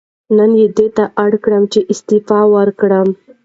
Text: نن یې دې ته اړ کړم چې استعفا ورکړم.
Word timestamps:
نن 0.37 0.51
یې 0.61 0.67
دې 0.77 0.87
ته 0.95 1.03
اړ 1.25 1.31
کړم 1.43 1.63
چې 1.73 1.79
استعفا 1.91 2.39
ورکړم. 2.55 3.09